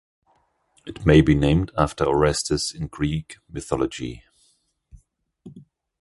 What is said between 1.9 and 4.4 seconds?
Orestes in Greek mythology.